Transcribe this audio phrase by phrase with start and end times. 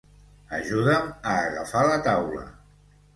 [0.59, 2.47] Ajuda'm a agafar la taula